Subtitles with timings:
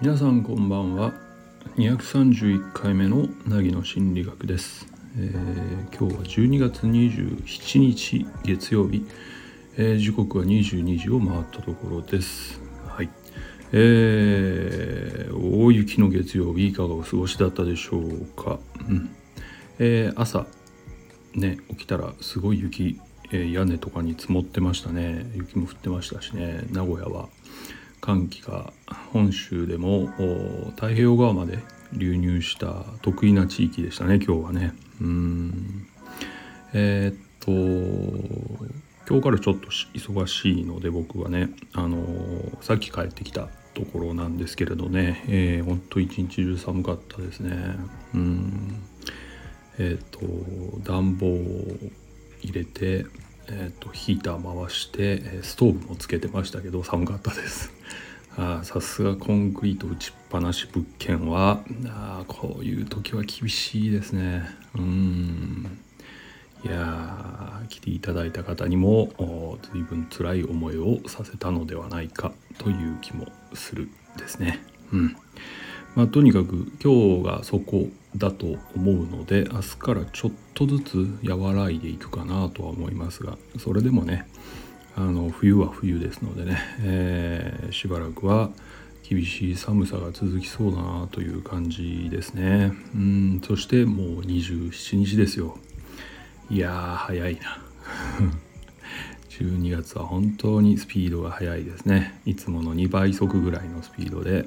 [0.00, 1.12] 皆さんこんばんは。
[1.76, 4.86] 231回目の凪の心理学です、
[5.18, 9.04] えー、今日は12月27日月曜日、
[9.78, 12.60] えー、時刻は22時を回ったところです。
[12.86, 13.10] はい。
[13.72, 19.10] えー、大雪の月曜日いかがお過ごしだったでしょうか、うん。
[19.80, 20.46] えー、朝
[21.34, 23.00] ね起きたらすごい雪、
[23.32, 25.30] え、屋根とかに積もってましたね。
[25.34, 26.64] 雪も降ってましたしね。
[26.70, 27.28] 名古屋は。
[28.04, 28.70] 寒気が
[29.14, 30.08] 本州でも
[30.76, 31.60] 太平洋側まで
[31.94, 34.74] 流入した得意な地域でしたね今日はね。
[35.00, 35.86] うん。
[36.74, 37.50] えー、っと
[39.08, 42.04] 今日からちょっと忙しいので僕はねあの
[42.60, 47.74] さっき帰ってきたところなんですけれどね、えー、ほんと一日中寒かったですね。
[48.14, 48.82] うん。
[49.78, 50.20] えっ、と
[50.84, 51.26] 暖房
[52.44, 53.06] 入れて、
[53.48, 57.72] えーと、ヒーター回してストーブもつけてましたけど寒かったです。
[58.64, 64.44] さすがコンクリート打ちっぱなし物件はあこういう時は厳しいですね。
[64.76, 65.78] うん。
[66.64, 74.60] いや来ていただいた方にも随分辛い思いをさせたのではないかという気もするですね。
[74.92, 75.16] うん。
[75.94, 84.28] まあ、とにかく今日がそこだと思うので明日からちょっとずつ和らいでいくかなとは思いますがそれでもね
[84.96, 88.50] あの冬は冬ですのでね、えー、しばらくは
[89.02, 92.72] 厳しい寒さが続きそうだなという感じですね。
[92.94, 95.58] うんそしてもう27日ですよ。
[96.48, 97.58] いやー早いな。
[99.28, 102.20] 12月は本当にスピードが速いですね。
[102.24, 104.46] いつもの2倍速ぐらいのスピードで、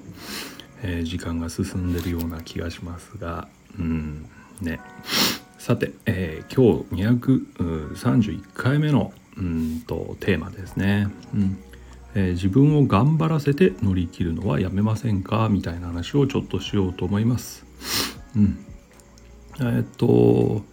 [0.82, 4.26] えー、時間が進んでるような気がしますがうん。
[4.62, 4.80] ね。
[5.58, 11.58] さて、えー、今日231回目のうんとテーマですね、うん。
[12.16, 15.50] えー、自分を頑張らせて乗り切るのはやめませんか？
[15.50, 17.66] みたいな話をちょっとしようと思います。
[18.36, 18.66] うん、
[19.60, 20.64] えー、っと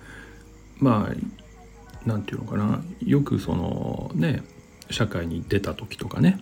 [0.78, 1.14] まあ
[2.06, 2.82] 何て言うのかな。
[3.00, 4.42] よくそのね
[4.90, 6.38] 社会に出た時とかね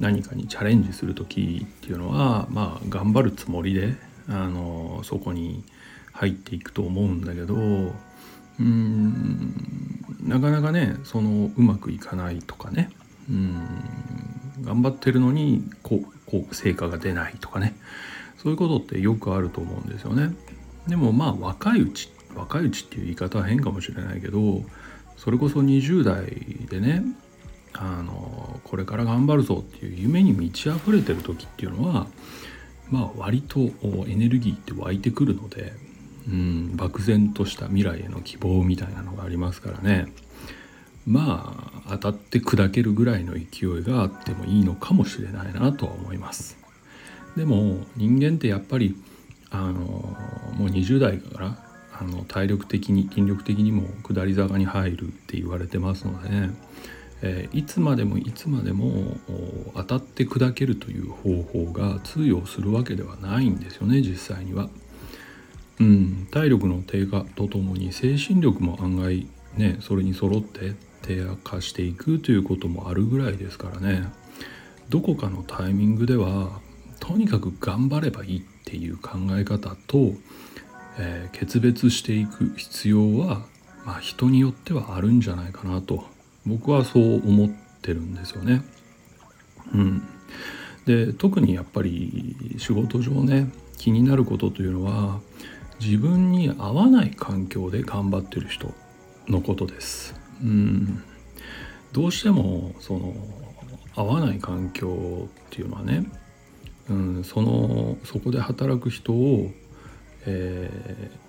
[0.00, 3.94] 何かにチャレンジする時っていうのはまあ頑張るつもりで
[4.28, 5.64] あのそこに
[6.12, 9.54] 入っていくと思うんだけどうん
[10.22, 12.90] なかなかねそのうまくいかないとかね
[13.28, 13.66] うん
[14.62, 17.74] 頑張ってるのにこうこう成果が出ないとかね
[18.38, 20.34] そういうことってよくあると思うんですよね。
[20.86, 24.62] でもまあ若いうち若いうちっていう言い方は変かもしれないけど
[25.16, 26.26] それこそ20代
[26.68, 27.02] でね
[27.72, 32.06] あのこれから頑張るぞっていう夢に満ち溢れてる時っていうのは
[32.90, 33.60] まあ割と
[34.06, 35.72] エネルギーって湧いてくるので
[36.28, 40.06] うん漠然とした未来への希望みたいなのがありますからね。
[41.06, 46.56] まあ当たって砕けるぐらいの勢いがあってもいいのかもしれないなとは思います。
[47.36, 48.96] でも人間ってやっぱり
[49.50, 50.16] あのも
[50.60, 51.58] う20代から
[51.92, 56.50] あの体力的に筋力的にも下り坂に入るって言われてますのでね、
[57.22, 59.16] え、いつまでもいつまでも
[59.74, 64.68] 当たって砕けるという方法が通用するわけではないんですよね実際には。
[65.80, 69.26] うん、体力の低下とともに精神力も案外
[69.56, 74.04] ねそれに揃って低下していくということもあるぐらいですからね
[74.88, 76.60] どこかのタイミングでは
[77.00, 80.12] とにかく頑張ればいいっていう考え方と、
[80.98, 83.44] えー、決別していく必要は、
[83.84, 86.04] まあ、人によってはあるんじゃないかなと
[86.46, 87.50] 僕はそう思っ
[87.82, 88.62] てるんですよね。
[89.72, 90.02] うん、
[90.84, 95.20] で特にやっぱり仕事上ね気になることというのは
[95.80, 98.72] 自分に合わない環境で頑張ってる人
[99.28, 100.14] のことです。
[100.42, 101.02] うん、
[101.92, 103.14] どうしてもその
[103.94, 106.04] 合わない環境っていうのはね、
[106.88, 109.50] うん、そのそこで働く人を、
[110.26, 110.70] え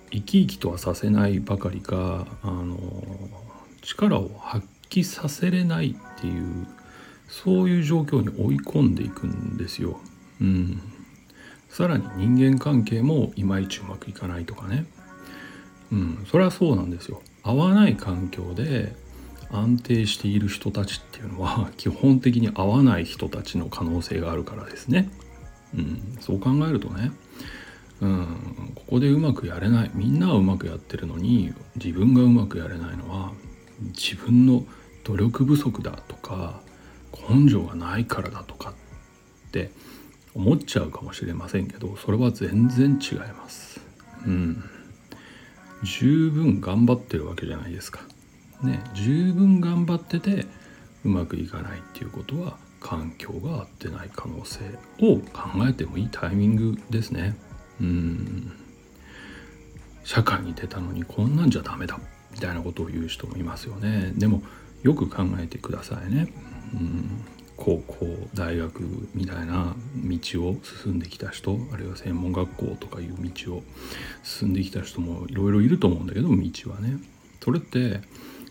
[0.10, 2.78] ー、生き生きとはさせないばかりかあの
[3.82, 4.68] 力を発
[5.02, 6.68] 揮させれないっていう
[7.28, 10.00] そういう状況に追い込んでいくんですよ。
[10.42, 10.82] うん、
[11.70, 14.86] さらに人間関係もいまいちうまくいかないとかね。
[15.92, 16.26] うん。
[16.30, 17.22] それはそうなんですよ。
[17.44, 18.96] 合わない環境で
[19.52, 25.12] 安定している人たちっていうのは 基本的に合わない人たちの可能性があるからですね、
[25.76, 27.12] うん、そう考えるとね、
[28.02, 28.28] うん、
[28.76, 29.92] ここでうまくやれない。
[29.94, 33.32] みんなはうまくやってるのに自分がうまくやれないのは
[33.94, 34.66] 自分の
[35.06, 36.60] 努力不足だとか
[37.30, 39.72] 根性がないからだとかって
[40.34, 43.80] 思っちゃうかもしれませんけどそれは全然違います。
[44.26, 44.64] うん、
[45.84, 48.02] 十分頑張ってるわけじゃないですか。
[48.64, 50.46] ね、十分頑がってて
[51.04, 54.62] うまくいかないっていうことは環境が合ってない可能性
[55.00, 57.36] を考えてもいいタイミングですね。
[57.80, 58.52] うん
[60.04, 62.00] 社会に出たのにこんなんじゃダメだ
[62.32, 64.12] みたいなことを言う人もいますよね。
[64.16, 64.44] でも
[64.86, 66.32] よく考えてくださいね。
[66.74, 67.26] うん。
[67.58, 68.06] 高校
[68.36, 68.82] 大学
[69.16, 69.74] みたいな
[70.04, 73.64] 道を進んできた人あるいは専門学校とかいう道を
[74.24, 76.36] 進んできた人もいろいろいると思うんだけど道
[76.70, 77.00] はね。
[77.44, 78.02] それって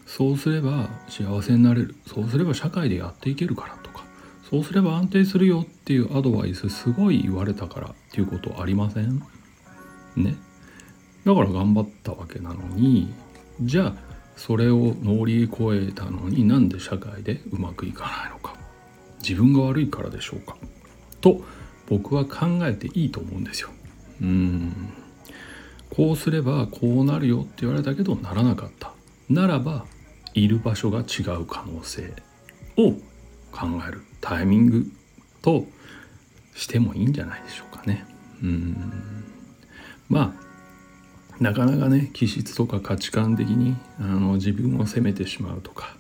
[0.07, 1.95] そうすれば幸せになれる。
[2.07, 4.03] そうすれば社会でやっていけるからとか。
[4.51, 9.23] そうすれば安定するよっていうアドバイスすごい言われたからっていうことありません？
[10.17, 10.35] ね。
[11.25, 13.13] だから頑張ったわけなのに
[13.63, 18.55] じゃあそれを乗り越えたのになんで社会でうまくいかないのか。
[19.23, 20.57] 自分が悪いからでしょうか。
[21.21, 21.43] と
[21.89, 23.71] 僕は考えていいと思うんですよ。
[24.21, 24.93] うん。
[25.91, 28.93] こうすればこうなるよって言われたけどならなかった。
[29.29, 29.87] ならば
[30.35, 32.13] いる場所が違う可能性
[32.77, 32.93] を
[33.53, 34.03] 考える。
[34.21, 34.87] タイミング
[35.43, 35.67] と
[36.55, 38.05] してもいいんじゃないでしょうかね。
[38.43, 39.25] うん。
[40.09, 40.44] まあ
[41.41, 45.97] なかなかね気質とか価値観的にあの自分を責めてしまうとか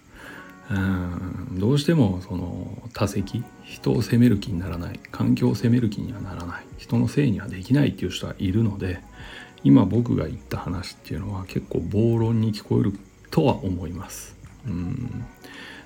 [0.70, 9.00] うんどうしてもその他責人を責める気にならない環境を責める気にはならない人のせいにはできないっていう人はいるので
[9.62, 12.92] 今僕が言った話っていうのは結構暴論に聞こえる
[13.30, 14.36] とは思います。
[14.66, 15.24] うん。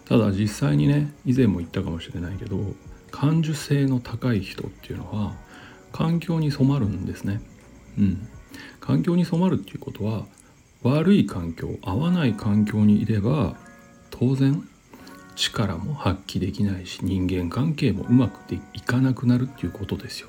[0.05, 2.59] ただ実際にね以前も言ったかもしれないけど
[3.11, 5.35] 感受性の高い人っていうのは
[5.93, 7.41] 環境に染まるんですね。
[7.99, 8.29] うん。
[8.81, 10.27] 環境に染まるっていうことは
[10.83, 13.57] 悪い環境合わない環境にいれば
[14.11, 14.67] 当然
[15.35, 20.29] 力も発揮できないし人間関係もうまくいかなくなるっていうことですよ。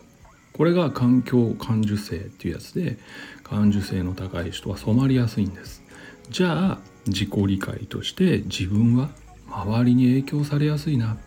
[0.54, 2.98] これが環境感受性っていうやつで
[3.44, 5.84] 感受性の高い人は染まりやすいんです。
[6.30, 9.10] じゃあ自己理解として自分は
[9.48, 11.18] 周りに影響されやすいなっ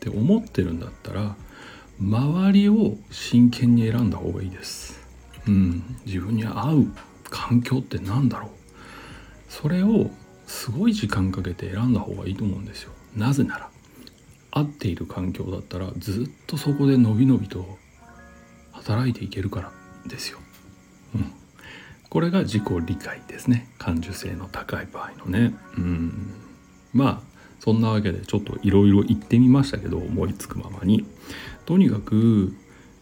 [0.00, 1.36] て思ってるんだったら
[2.00, 5.01] 周りを真剣に選んだ方がいいです。
[5.46, 6.86] うん、自分に合う
[7.30, 8.50] 環境って何だろう？
[9.48, 10.10] それを
[10.46, 12.92] すごい時間かけて選んだ方がいいと思うんですよ。
[13.16, 13.70] なぜなら
[14.50, 17.78] 合っている環境だったらずっとそこでのびのびと
[18.72, 19.72] 働いていけるから
[20.06, 20.38] ですよ、
[21.14, 21.32] うん、
[22.10, 23.68] これが自己理解ですね。
[23.78, 25.54] 感受性の高い場合のね。
[25.76, 26.34] うん。
[26.92, 31.06] まあそんなわけでちょっといろいろ言ってみましたけど思いつくままに。
[31.64, 32.52] とにかく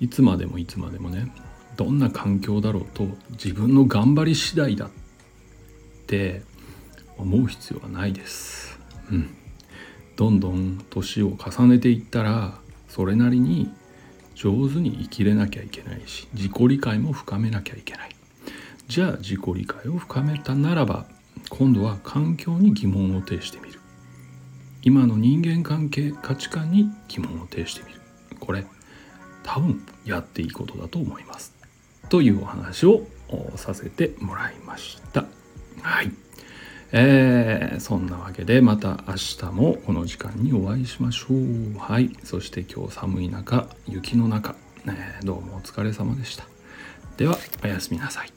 [0.00, 1.32] いつまでもいつまでもね
[1.80, 4.90] どんな環境だろうと自分の頑張り次第だっ
[6.06, 6.42] て
[7.16, 8.78] 思う必要はないです。
[9.10, 9.34] うん、
[10.14, 13.72] どんどん年を重ねていったらそれなりに
[14.34, 18.10] 上手に生きれなきゃいけないし自己理解も深めなきゃいけない。
[18.86, 21.06] じゃあ自己理解を深めたならば
[21.48, 23.80] 今度は環境に疑問を呈してみる。
[24.82, 28.00] 今の人間関係価値観に疑問を呈してみる。
[28.38, 28.66] これ
[29.42, 31.59] 多分やっていいことだと思います。
[32.10, 33.06] というお話を
[33.56, 35.24] させてもらいました。
[35.80, 36.12] はい。
[36.92, 41.78] えー、そんなわけでまた明日もこの時間にお会いしましょう。
[41.78, 42.10] はい。
[42.24, 46.44] そして今日寒い中雪の中、えー、どうもお疲れ様でした。
[47.16, 48.32] ではおやすみなさい。